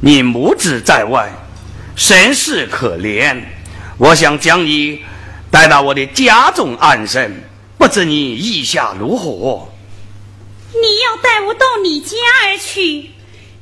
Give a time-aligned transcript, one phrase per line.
[0.00, 1.32] 你母子在外，
[1.96, 3.36] 身世可怜，
[3.96, 5.02] 我想将你
[5.50, 7.42] 带到我的家中安身，
[7.78, 9.72] 不知你意下如何？
[10.72, 13.10] 你要带我到你家而去，你愿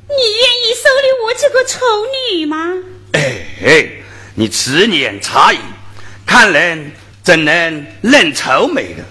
[0.08, 1.80] 意收留我这个丑
[2.32, 2.74] 女吗？
[3.12, 3.88] 哎，
[4.34, 5.58] 你此言差矣，
[6.26, 6.90] 看人
[7.22, 9.04] 怎能认丑美的？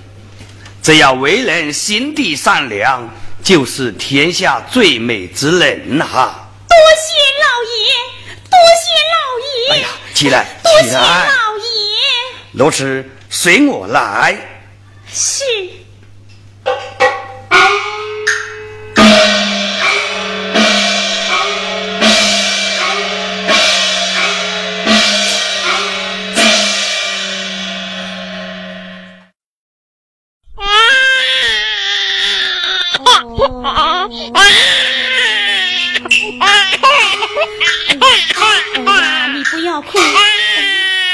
[0.81, 3.09] 只要为人心地善良，
[3.41, 6.41] 就是天下最美之人哈！
[6.41, 6.42] 多
[6.97, 7.07] 谢
[7.43, 7.75] 老爷，
[8.49, 9.15] 多谢老
[9.47, 9.71] 爷！
[9.71, 10.71] 哎呀，起来，起来！
[10.71, 11.63] 多谢老爷。
[12.53, 14.35] 如此，随我来。
[15.11, 15.43] 是。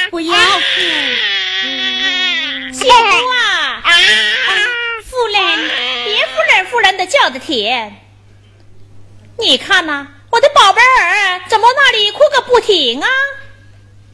[0.10, 0.62] 不要哭
[2.72, 3.92] 姐夫啊啊
[5.04, 5.70] 夫人
[6.06, 7.96] 别夫人夫人的叫的甜
[9.38, 13.08] 你看呐我的宝贝儿怎么那里哭个不停啊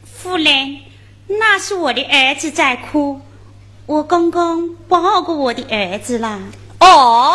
[0.04, 0.80] 夫人
[1.26, 3.20] 那是我的儿子在哭
[3.86, 6.40] 我公公抱过我的儿子啦
[6.80, 7.34] 哦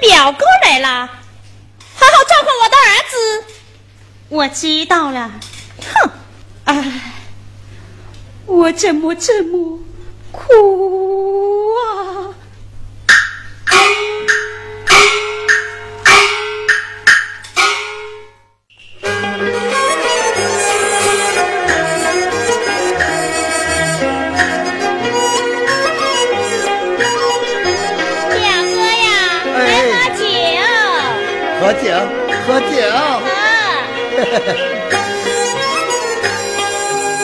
[0.00, 1.06] 表哥来了，
[1.94, 3.44] 好好照顾我的儿子。
[4.28, 5.30] 我知道了。
[5.94, 6.10] 哼，
[6.64, 7.00] 哎，
[8.46, 9.78] 我怎么这么
[10.32, 12.34] 苦啊？
[32.46, 32.66] 喝酒，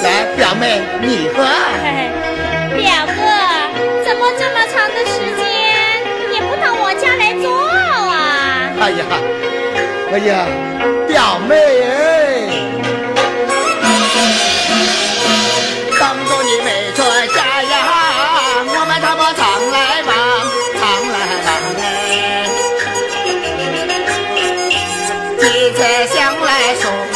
[0.02, 1.36] 来，表妹你喝。
[2.76, 3.12] 表哥，
[4.04, 5.40] 怎么这么长的时间
[6.32, 7.44] 也不到我家来坐
[8.10, 8.14] 啊？
[8.80, 9.00] 哎呀，
[10.12, 10.30] 哎呀，
[11.08, 11.50] 表妹
[25.82, 27.11] 再想来说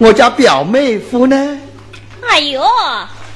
[0.00, 1.36] 我家表妹夫呢？
[2.26, 2.62] 哎呦，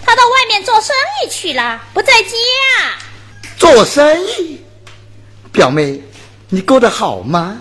[0.03, 2.39] 他到外面做生意去了，不在家。
[3.59, 4.65] 做生意？
[5.53, 6.01] 表妹，
[6.49, 7.61] 你过得好吗？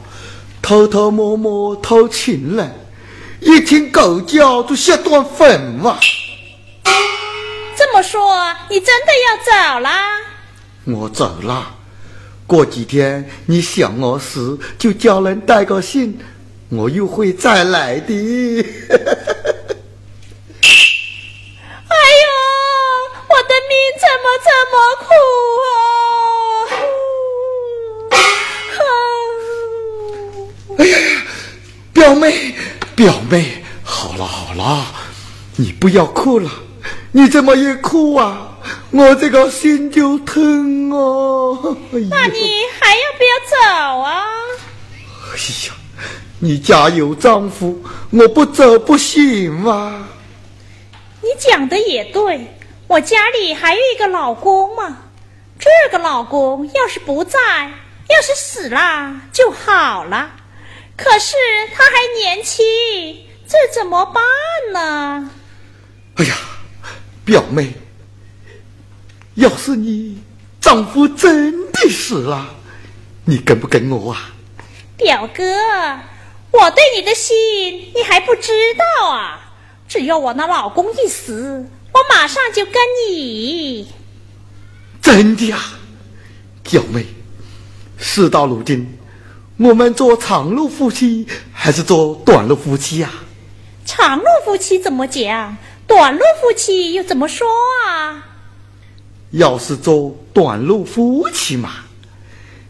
[0.61, 2.71] 偷偷摸摸偷情了，
[3.39, 5.99] 一听狗叫就吓断粉哇！
[7.75, 10.19] 这么说，你真的要走啦？
[10.85, 11.75] 我走了，
[12.45, 16.19] 过几天你想我时，就叫人带个信，
[16.69, 18.65] 我又会再来的。
[23.99, 25.05] 怎么这么苦
[25.67, 25.69] 啊！
[30.77, 30.93] 哎呀，
[31.93, 32.55] 表妹，
[33.01, 34.85] 表妹，好了好了，
[35.55, 36.47] 你不要哭了。
[37.11, 38.59] 你怎么一哭啊，
[38.91, 41.75] 我这个心就疼哦。
[41.91, 44.23] 那你还要不要走啊？
[45.33, 45.33] 哎
[45.67, 45.73] 呀，
[46.37, 50.07] 你家有丈夫，我不走不行啊。
[51.21, 52.55] 你讲的也对。
[52.85, 54.95] 我家里还有一个老公嘛，
[55.57, 57.39] 这个老公要是不在，
[58.09, 60.29] 要是死了就好了。
[61.03, 61.35] 可是
[61.73, 62.63] 他还年轻，
[63.47, 64.21] 这怎么办
[64.71, 65.31] 呢？
[66.15, 66.37] 哎呀，
[67.25, 67.73] 表妹，
[69.33, 70.21] 要是你
[70.61, 72.55] 丈夫真的死了，
[73.25, 74.31] 你跟不跟我啊？
[74.95, 75.43] 表哥，
[76.51, 79.53] 我对你的心你还不知道啊！
[79.87, 81.65] 只要我那老公一死。
[81.93, 82.75] 我马上就跟
[83.09, 83.91] 你，
[85.01, 85.79] 真的啊，
[86.63, 87.05] 表妹。
[87.97, 88.97] 事到如今，
[89.61, 93.11] 我们做长路夫妻还是做短路夫妻呀？
[93.85, 95.55] 长路夫妻怎么讲？
[95.85, 97.47] 短路夫妻又怎么说
[97.85, 98.25] 啊？
[99.29, 101.69] 要是做短路夫妻嘛，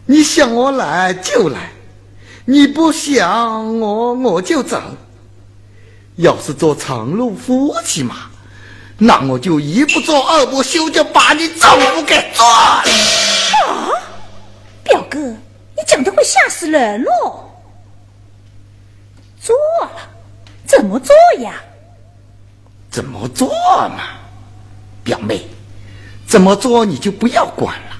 [0.05, 1.71] 你想我来就来，
[2.43, 4.81] 你不想我我就走。
[6.17, 8.15] 要是做长路夫妻嘛。
[8.97, 12.51] 那我就一不做二不休，就把你丈夫给做了。
[12.51, 12.83] 啊，
[14.83, 15.17] 表哥，
[15.81, 17.49] 你讲的会吓死人哦！
[19.41, 19.89] 做了，
[20.67, 21.55] 怎么做呀？
[22.91, 24.03] 怎么做嘛？
[25.03, 25.41] 表妹，
[26.27, 27.97] 怎么做你就不要管了。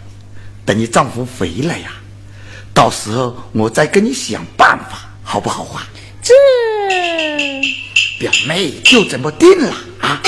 [0.64, 1.94] 等你丈夫回来呀，
[2.72, 5.88] 到时候我再跟你想办法，好不好啊？
[6.22, 6.34] 这
[8.20, 10.22] 表妹就这么定了啊。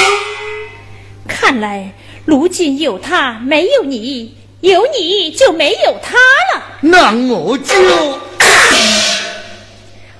[1.27, 1.93] 看来，
[2.25, 6.15] 如今有他没有你，有你就没有他
[6.55, 6.63] 了。
[6.79, 7.75] 那我就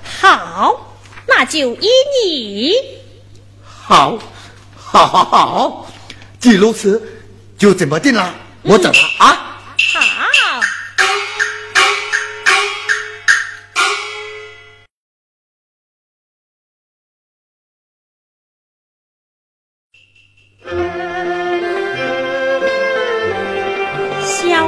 [0.02, 0.94] 好，
[1.26, 1.88] 那就依
[2.22, 2.74] 你。
[3.64, 4.18] 好，
[4.76, 5.86] 好，好，好，
[6.38, 7.02] 既如此，
[7.56, 8.34] 就这么定了。
[8.60, 9.53] 我走了啊。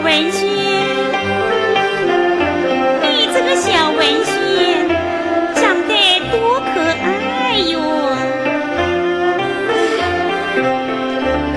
[0.07, 0.47] 文轩
[3.03, 4.89] 你这个小文轩
[5.57, 5.91] 长得
[6.31, 7.75] 多可爱哟。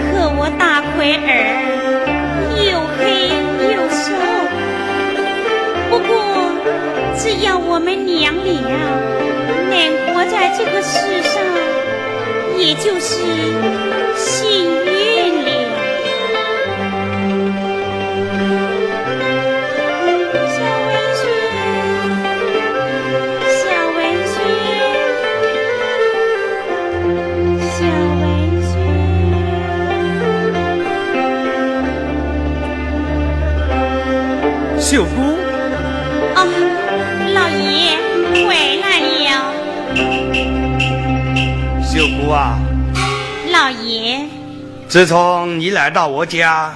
[0.01, 1.29] 可我大奎儿
[2.65, 3.29] 又黑
[3.71, 4.03] 又瘦。
[5.91, 6.09] 不过
[7.19, 8.49] 只要我们娘俩
[9.69, 9.75] 能
[10.07, 11.39] 活在这个世上
[12.57, 13.21] 也就是
[14.15, 14.88] 幸运。
[44.89, 46.75] 自从你来到我家，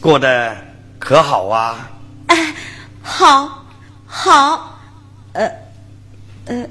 [0.00, 0.56] 过得
[0.98, 1.90] 可好啊？
[2.28, 2.54] 哎，
[3.02, 3.62] 好，
[4.06, 4.80] 好，
[5.34, 5.46] 呃，
[6.46, 6.66] 呃，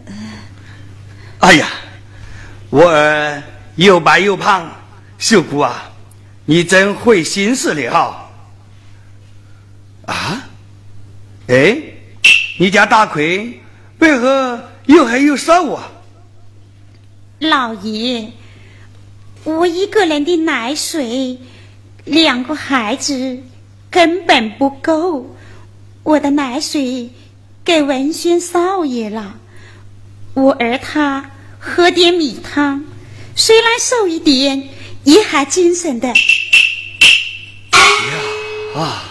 [1.38, 1.68] 哎呀，
[2.72, 3.44] 我儿
[3.76, 4.68] 又白又胖，
[5.20, 5.84] 秀姑啊，
[6.46, 8.28] 你真会心思的哈！
[10.08, 10.42] 啊？
[11.48, 11.78] 哎，
[12.60, 13.62] 你家大奎
[14.00, 15.84] 为何又黑又瘦啊？
[17.38, 18.32] 老爷。
[19.58, 21.40] 我一个人的奶水，
[22.06, 23.40] 两个孩子
[23.90, 25.36] 根本不够。
[26.04, 27.10] 我的奶水
[27.66, 29.40] 给文轩少爷了，
[30.34, 32.86] 我儿他喝点米汤，
[33.36, 34.70] 虽然瘦一点，
[35.04, 36.08] 也还精神的。
[36.08, 36.14] 呀
[38.76, 39.09] 啊！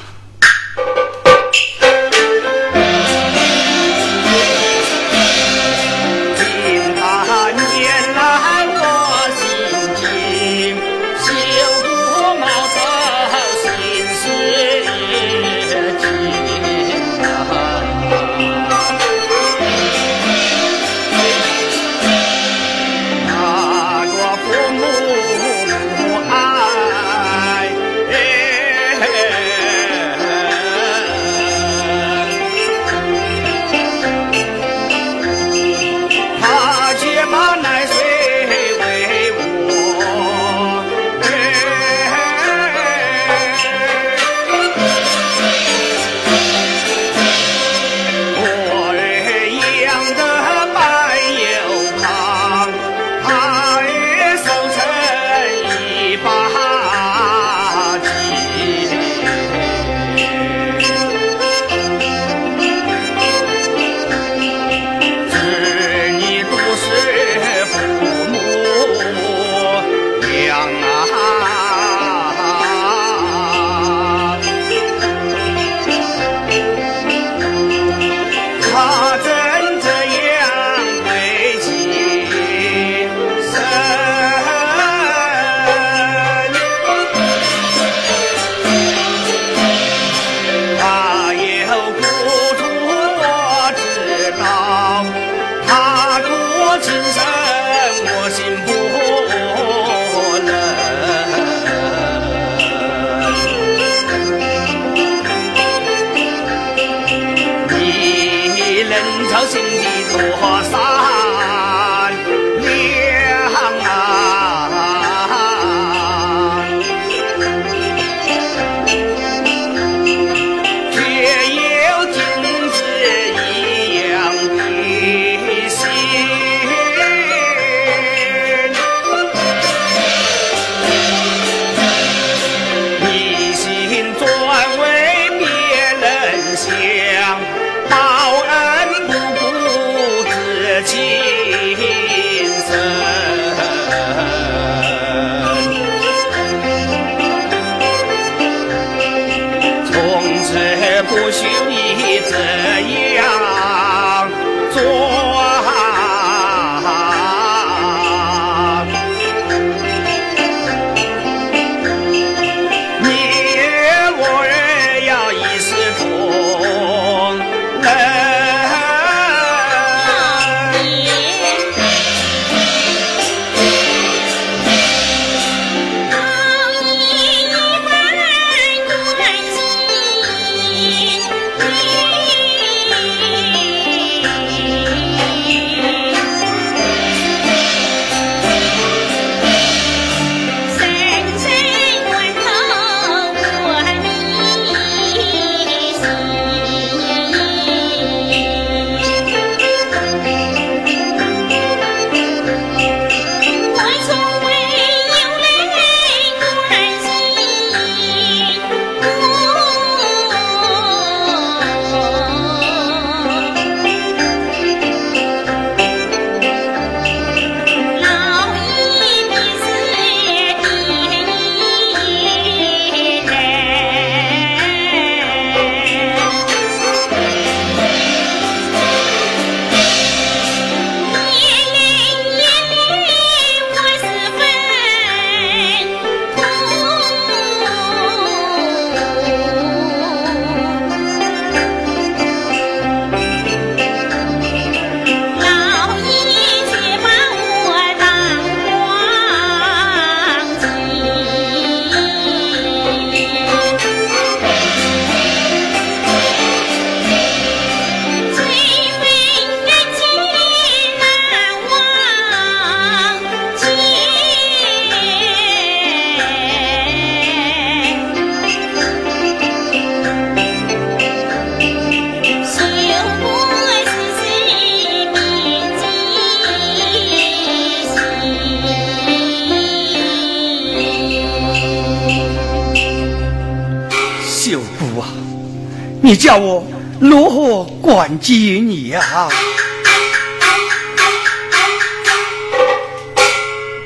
[286.09, 286.65] 你叫我
[286.99, 289.29] 如何感激于你呀、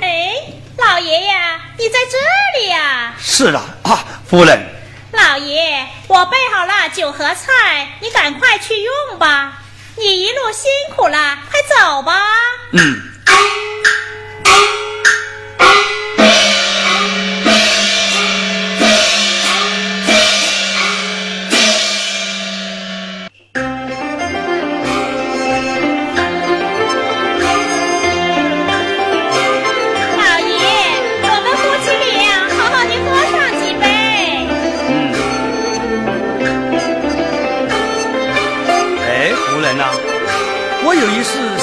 [0.00, 0.32] 哎，
[0.76, 3.12] 老爷呀，你在这里呀？
[3.18, 4.56] 是啊，啊，夫人，
[5.10, 9.60] 老爷，我备好了酒和菜，你赶快去用吧。
[9.96, 12.22] 你一路辛苦了，快走吧。
[12.70, 13.01] 嗯，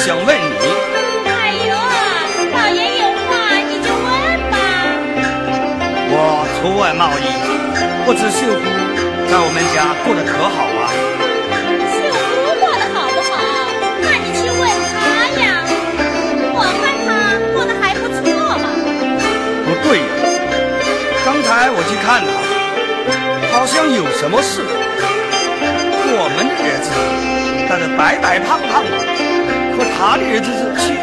[0.10, 0.34] 想问你。
[1.30, 1.72] 哎呦，
[2.58, 3.30] 老爷有话
[3.70, 4.10] 你就问
[4.50, 4.58] 吧。
[6.10, 7.30] 我出外贸易，
[8.08, 8.66] 不知秀姑
[9.30, 10.90] 在我们家过得可好啊？
[11.94, 13.38] 秀姑过得好不好？
[14.02, 14.98] 那你去问她
[15.46, 15.62] 呀。
[16.58, 18.18] 我看她过得还不错
[18.58, 18.66] 嘛。
[19.64, 20.10] 不对呀、
[21.24, 24.66] 刚才我去看她，好像有什么事。
[26.12, 26.90] 我们的儿子
[27.70, 28.98] 长得白白胖胖的，
[29.86, 30.94] 他的儿子是去，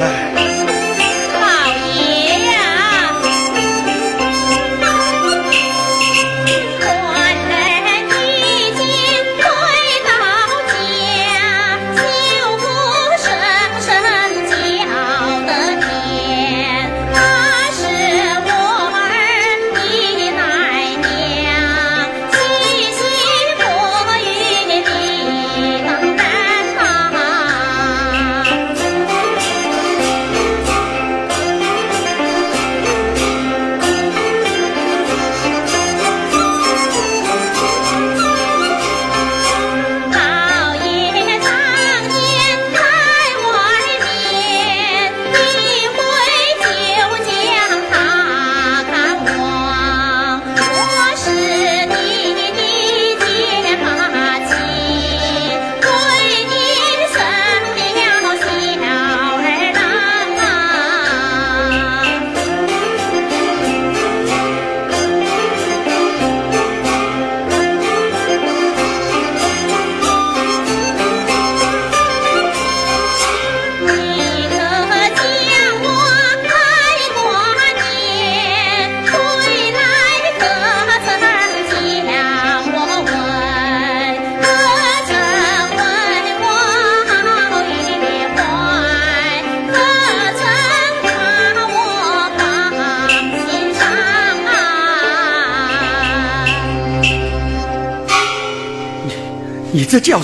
[0.00, 0.55] 哎，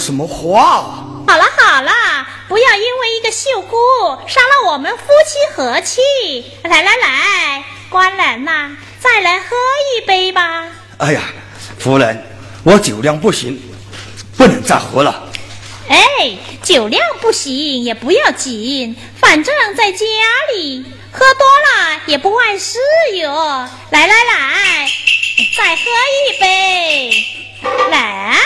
[0.02, 1.04] 什么话啊？
[1.28, 1.92] 好了好了，
[2.48, 3.76] 不要因为一个秀姑
[4.26, 6.00] 伤了我们夫妻和气。
[6.64, 9.54] 来来来，官人呐，再来喝
[9.96, 10.66] 一杯吧。
[10.98, 11.20] 哎呀，
[11.78, 12.20] 夫人，
[12.64, 13.62] 我酒量不行，
[14.36, 15.30] 不能再喝了。
[15.88, 20.04] 哎，酒量不行也不要紧，反正在家
[20.52, 22.80] 里喝多了也不碍事
[23.14, 23.32] 哟。
[23.90, 24.88] 来来来，
[25.56, 25.82] 再喝
[26.26, 27.10] 一杯，
[27.88, 28.36] 来。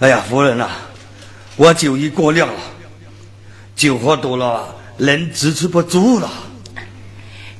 [0.00, 0.70] 哎呀，夫人呐、
[1.56, 2.54] 我酒已过量了，
[3.76, 6.30] 酒喝多了人支持不住了。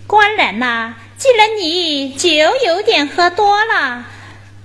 [0.06, 2.28] 官人呐、既然你酒
[2.66, 4.04] 有点喝多了，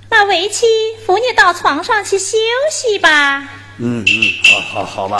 [0.09, 0.65] 那为妻
[1.05, 2.37] 扶你到床上去休
[2.71, 3.43] 息吧。
[3.77, 5.17] 嗯嗯，好好好吧。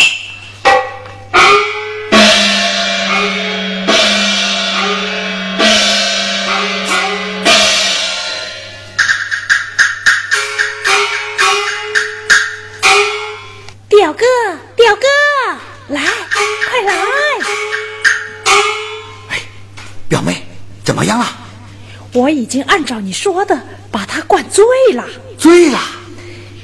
[22.16, 25.06] 我已经按照你说的把他灌醉了。
[25.38, 25.80] 醉了？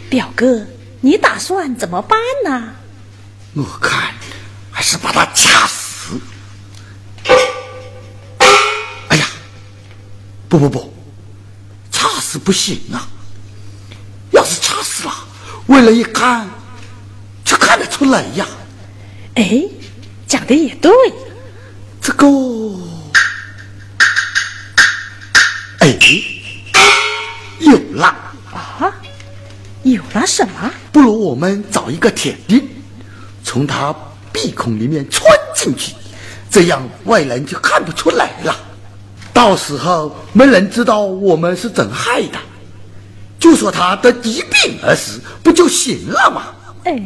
[0.09, 0.65] 表哥，
[1.01, 2.73] 你打算怎么办呢？
[3.53, 4.13] 我看
[4.71, 6.17] 还是把他掐死。
[9.09, 9.27] 哎呀，
[10.47, 10.93] 不不不，
[11.91, 13.05] 掐死不行啊！
[14.31, 15.13] 要是掐死了，
[15.67, 16.49] 为了一看，
[17.43, 18.47] 就看得出来呀。
[19.35, 19.63] 哎，
[20.25, 20.91] 讲的也对。
[22.01, 22.25] 这个，
[27.59, 28.07] 有了！
[28.51, 28.91] 啊，
[29.83, 30.71] 有了什么？
[30.91, 32.67] 不如我们找一个铁钉，
[33.43, 33.95] 从他
[34.31, 35.23] 鼻孔里面穿
[35.55, 35.93] 进去，
[36.49, 38.55] 这样外人就看不出来了。
[39.31, 42.39] 到时候没人知道我们是怎害的，
[43.39, 46.53] 就说他得疾病而死，不就行了吗？
[46.83, 46.99] 哎，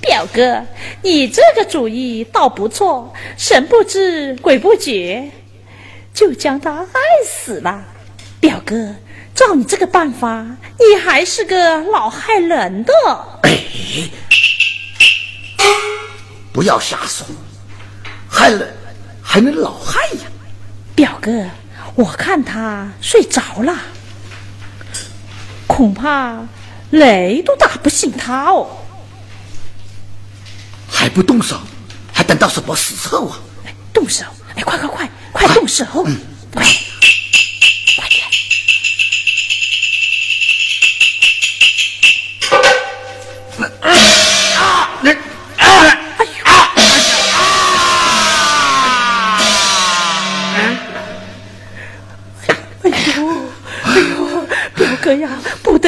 [0.00, 0.64] 表哥，
[1.02, 5.30] 你这个主意倒不错，神不知鬼不觉，
[6.14, 6.86] 就将他害
[7.26, 7.84] 死了。
[8.40, 8.94] 表哥，
[9.34, 10.42] 照你这个办法，
[10.78, 12.92] 你还是个老害人的。
[13.42, 13.60] 哎，
[16.50, 17.26] 不要瞎说，
[18.28, 18.74] 害人
[19.22, 20.22] 还能老害呀？
[20.94, 21.30] 表哥，
[21.94, 23.76] 我看他睡着了，
[25.66, 26.40] 恐怕
[26.90, 28.78] 雷都打不醒他哦。
[30.88, 31.60] 还不动手，
[32.12, 33.38] 还等到什么时候啊？
[33.66, 34.24] 哎动手！
[34.56, 35.84] 哎，快快快，快动手！
[35.84, 36.12] 快，
[36.54, 36.64] 快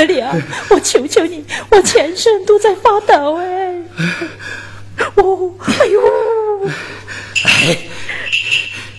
[0.07, 0.37] 得了！
[0.71, 3.75] 我求求你，我全身都在发抖哎！
[5.17, 6.01] 哦，哎呦，
[7.45, 7.79] 哎，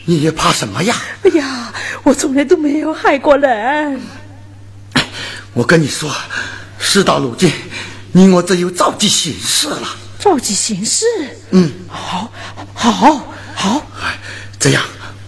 [0.05, 0.95] 你也怕什么呀？
[1.23, 4.01] 哎呀，我从来都没有害过人。
[5.53, 6.11] 我跟你说，
[6.79, 7.51] 事到如今，
[8.11, 9.87] 你我只有照计行事了。
[10.19, 11.05] 照计行事。
[11.51, 12.31] 嗯，好，
[12.73, 14.17] 好，好，哎
[14.59, 14.83] 这样，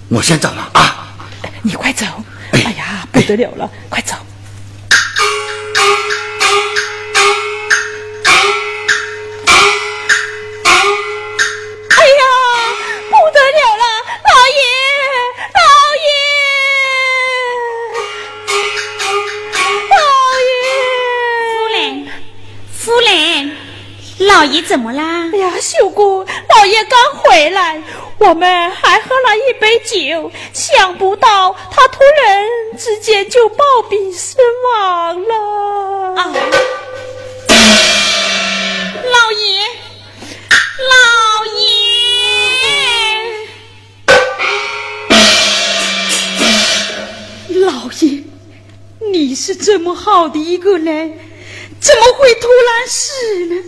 [0.09, 1.01] 我先走了啊。
[1.61, 2.05] 你快走！
[2.51, 4.15] 哎哎呀，不得了了，快走！
[11.89, 12.23] 哎呀，
[13.09, 13.83] 不得了了，
[14.25, 14.59] 老爷，
[15.53, 15.59] 老
[16.05, 16.07] 爷，
[19.91, 19.95] 老
[20.51, 20.63] 爷！
[21.53, 21.83] 夫人，
[22.73, 23.13] 夫人，
[24.27, 25.29] 老爷怎么啦？
[25.33, 27.81] 哎呀，秀姑，老爷刚回来，
[28.17, 32.45] 我们还喝了一杯酒，想不到他突然
[32.77, 35.35] 之间就暴毙身亡了。
[36.21, 36.33] 啊！
[39.03, 39.59] 老爷，
[40.91, 41.65] 老爷，
[47.61, 48.23] 老爷，
[49.11, 51.19] 你是这么好的一个人，
[51.79, 53.61] 怎么会突然死呢？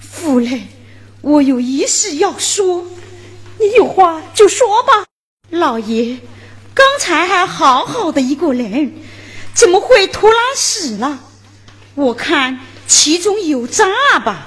[0.00, 0.68] 夫人，
[1.22, 2.84] 我有一事要说，
[3.60, 5.04] 你有话就说吧。
[5.50, 6.18] 老爷，
[6.74, 8.92] 刚才还好好的一个人，
[9.54, 11.20] 怎么会突然死了？
[11.94, 12.58] 我看
[12.88, 13.86] 其中有诈
[14.18, 14.46] 吧。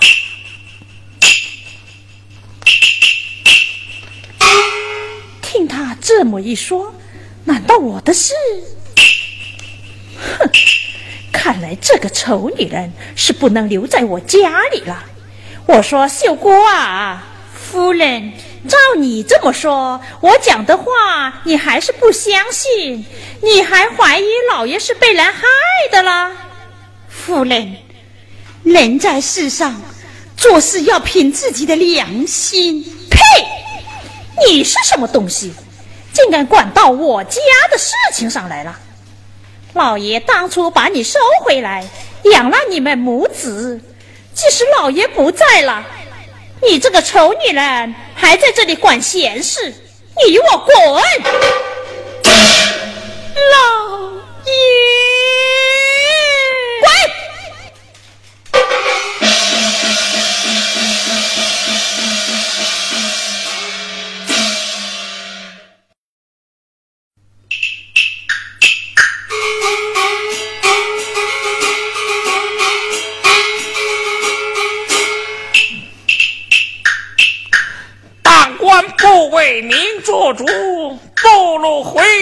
[5.42, 6.94] 听他这么一说，
[7.46, 8.34] 难道我的事？
[10.18, 10.50] 哼，
[11.32, 15.06] 看来这个丑女人是不能留在我家里了。
[15.68, 17.24] 我说秀姑啊，
[17.54, 18.32] 夫人，
[18.68, 23.04] 照你这么说，我讲的话你还是不相信，
[23.42, 25.42] 你还怀疑老爷是被人害
[25.92, 26.32] 的了？
[27.10, 27.76] 夫人，
[28.64, 29.82] 人在世上
[30.38, 32.84] 做事要凭自己的良心。
[33.10, 33.20] 呸！
[34.46, 35.52] 你是什么东西，
[36.14, 38.78] 竟敢管到我家的事情上来了？
[39.74, 41.84] 老爷当初把你收回来，
[42.32, 43.82] 养了你们母子，
[44.36, 45.82] 即使老爷不在了，
[46.62, 49.74] 你这个丑女人还在这里管闲事，
[50.24, 50.76] 你与我滚！
[53.54, 54.12] 老
[54.46, 54.95] 爷。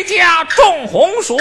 [0.04, 1.38] 家种红薯。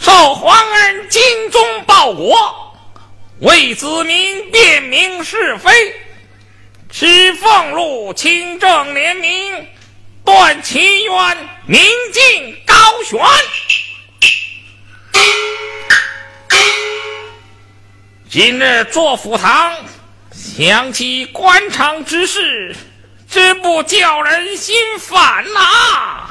[0.00, 2.76] 受皇恩精忠报国，
[3.40, 5.94] 为子民辨明是非，
[6.90, 9.66] 持俸禄清正廉明。
[10.24, 13.20] 断其冤，明镜高悬。
[18.34, 19.72] 今日坐府堂，
[20.32, 22.74] 想起官场之事，
[23.30, 26.30] 真不叫人心烦呐。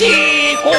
[0.00, 0.72] 机关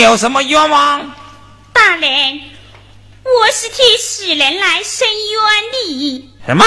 [0.00, 1.14] 有什么冤枉？
[1.72, 2.40] 大人，
[3.22, 6.30] 我是替死人来伸冤的。
[6.46, 6.64] 什么？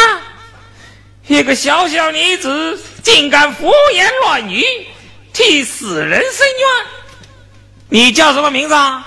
[1.27, 4.63] 一个小小女子竟敢胡言乱语，
[5.33, 6.85] 替死人伸冤！
[7.89, 9.05] 你叫什么名字啊？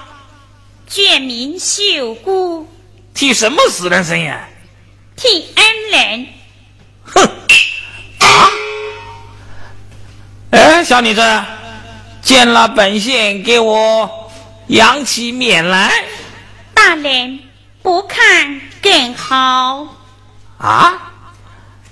[0.87, 2.69] 卷名秀姑，
[3.15, 4.39] 替什么死人伸冤？
[5.17, 6.27] 替恩人。
[7.05, 7.23] 哼！
[8.19, 8.51] 啊！
[10.51, 11.21] 哎，小女子，
[12.31, 14.31] 见了本县，给我
[14.69, 15.91] 扬起面来。
[16.73, 17.41] 大人，
[17.83, 19.89] 不看更好。
[20.59, 20.95] 啊？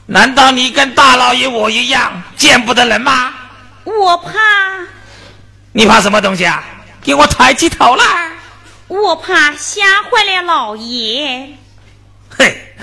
[0.06, 3.34] 难道你跟大老爷我一样见不得人吗？
[3.82, 4.30] 我怕。
[5.72, 6.62] 你怕什么东西啊？
[7.02, 8.04] 给我抬起头来！
[8.86, 11.48] 我怕吓坏了老爷。
[12.38, 12.76] 嘿，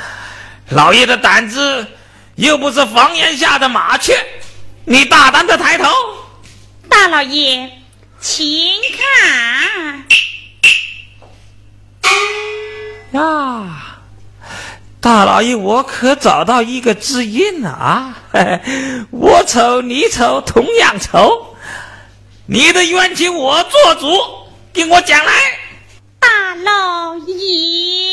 [0.71, 1.87] 老爷的胆子
[2.35, 4.13] 又不是房檐下的麻雀，
[4.83, 5.89] 你大胆的抬头。
[6.97, 7.69] 大老爷，
[8.21, 10.05] 请看。
[13.11, 13.97] 呀！
[15.01, 18.17] 大老爷，我可找到一个知音了啊！
[19.11, 21.57] 我丑你丑，同样丑。
[22.45, 24.07] 你的冤情我做主，
[24.73, 25.33] 跟我讲来。
[26.17, 28.04] 大老爷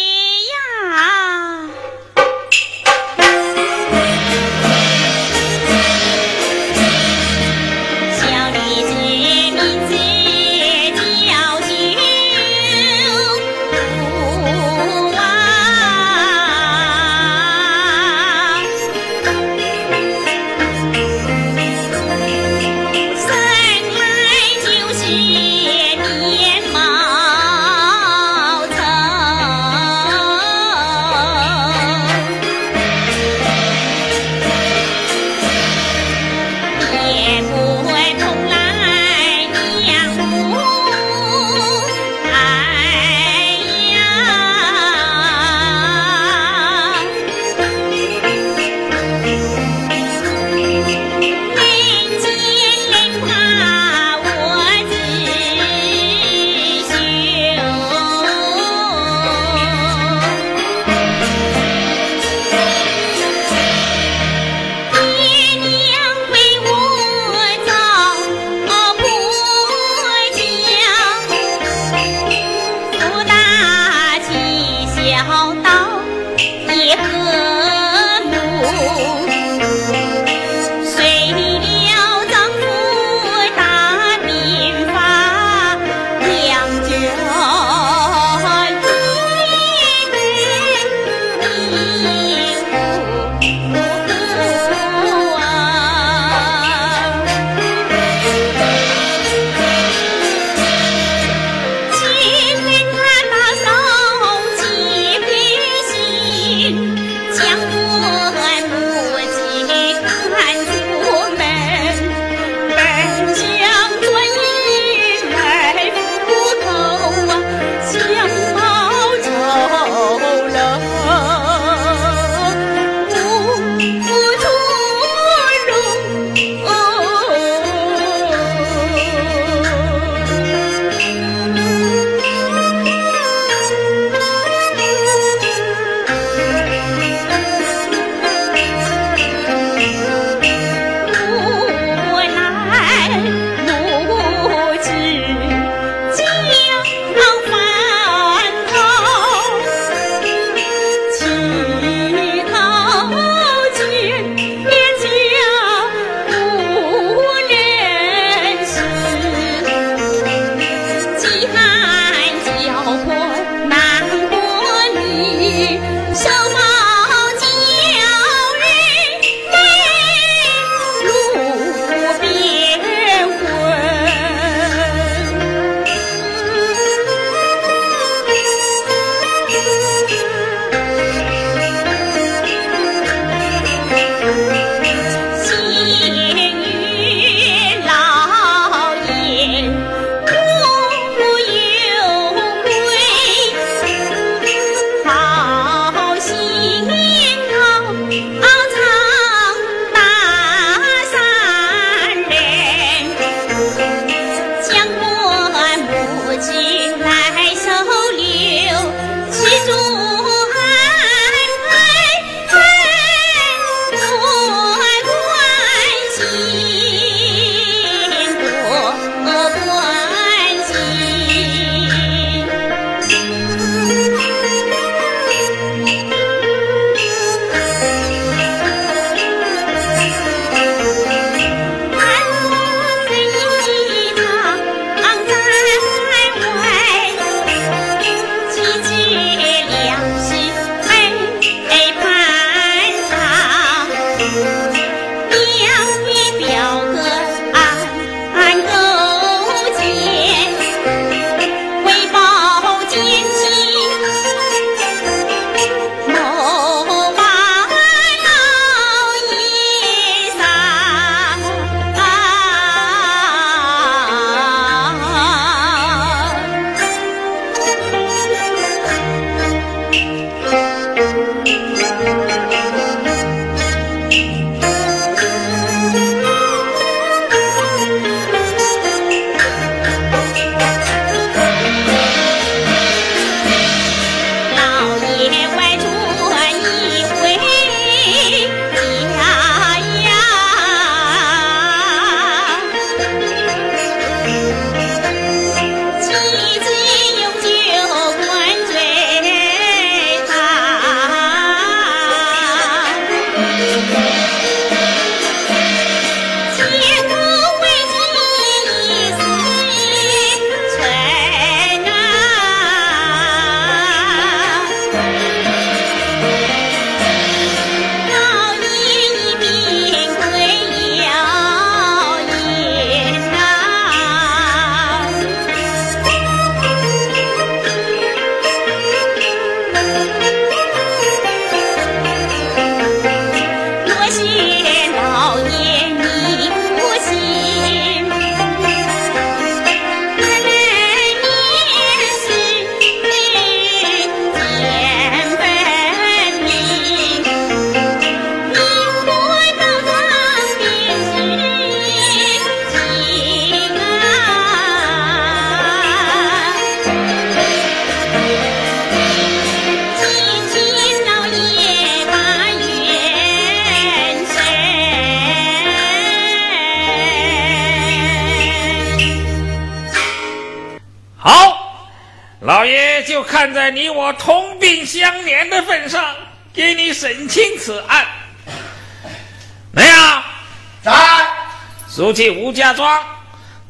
[382.03, 383.01] 速去吴家庄，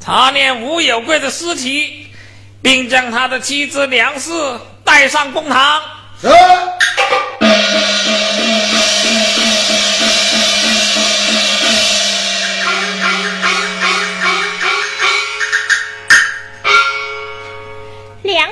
[0.00, 2.06] 查念吴有贵的尸体，
[2.62, 4.30] 并将他的妻子梁氏
[4.82, 5.82] 带上公堂。
[6.18, 6.28] 是。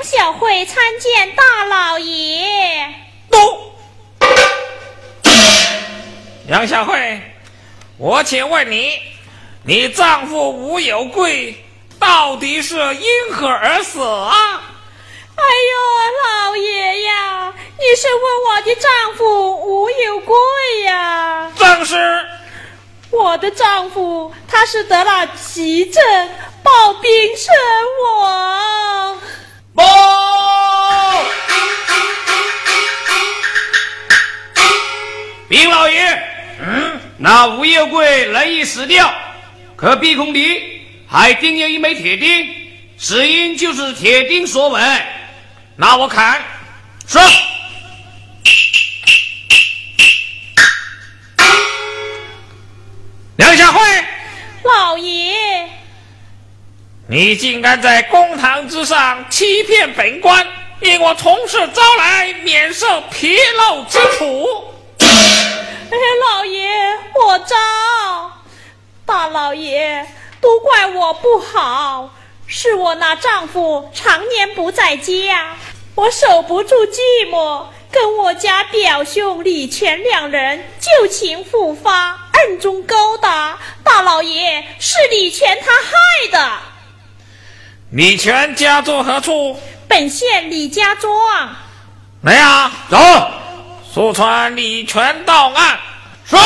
[0.03, 2.95] 小慧参见大老爷。
[3.31, 3.39] 都，
[6.47, 7.22] 梁小慧，
[7.97, 8.99] 我请问你，
[9.62, 11.64] 你丈夫吴有贵
[11.98, 14.62] 到底是因何而死啊？
[15.36, 20.36] 哎呦，老爷呀，你是问我的丈夫吴有贵
[20.86, 21.52] 呀？
[21.58, 22.26] 正是。
[23.11, 26.02] 我的丈夫他是得了急症，
[26.62, 27.54] 暴病身
[28.04, 29.20] 亡。
[29.74, 29.84] 报！
[35.48, 36.22] 禀老爷，
[36.61, 39.12] 嗯，那吴有贵人已死掉，
[39.81, 42.55] 可鼻孔里还钉有一枚铁钉，
[42.99, 44.81] 死因就是铁钉所为。
[45.76, 46.39] 拿我砍，
[47.07, 47.18] 是。
[53.37, 53.81] 梁小慧，
[54.64, 55.66] 老爷。
[57.09, 60.47] 你竟敢在公堂之上欺骗本官，
[60.81, 64.47] 令我从实招来，免受皮肉之苦。
[64.99, 65.97] 哎，
[66.28, 66.68] 老爷，
[67.26, 67.57] 我招。
[69.11, 70.06] 大老爷，
[70.40, 72.14] 都怪我不好，
[72.46, 75.56] 是我那丈夫常年不在家，
[75.96, 83.58] 我守不住寂寞，跟我家表兄李全两人旧情复发，暗中勾搭。
[83.82, 85.90] 大老爷，是李全他害
[86.30, 86.58] 的。
[87.90, 89.58] 李全家住何处？
[89.88, 91.11] 本县李家庄。
[92.22, 92.96] 来呀，走！
[93.92, 95.80] 速传李全到案。
[96.24, 96.36] 是。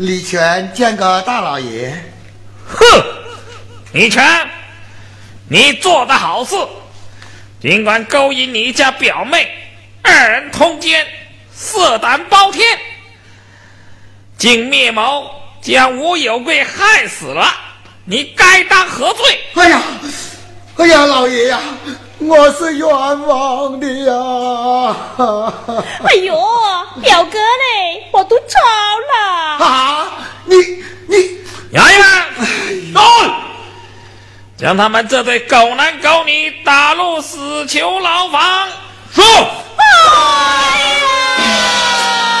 [0.00, 1.92] 李全见个大老爷。
[2.66, 2.86] 哼，
[3.92, 4.24] 李全，
[5.46, 6.56] 你做的好事。
[7.60, 9.46] 尽管勾引你家表妹，
[10.00, 11.06] 二人通奸，
[11.52, 12.66] 色胆包天，
[14.38, 15.30] 竟灭谋
[15.60, 17.54] 将吴有贵害死了，
[18.06, 19.38] 你该当何罪？
[19.56, 19.82] 哎呀，
[20.76, 21.60] 哎呀，老爷呀，
[22.22, 24.94] 我是冤枉的呀！
[26.04, 26.38] 哎呦，
[27.00, 28.58] 表哥嘞，我都招
[29.10, 29.64] 了。
[29.64, 30.06] 啊，
[30.44, 30.54] 你
[31.06, 31.38] 你，
[31.70, 32.02] 洋洋，
[32.94, 33.00] 走，
[34.58, 38.68] 将他们这对狗男狗女打入死囚牢房。
[39.14, 39.24] 说。
[39.76, 42.39] 哎呀！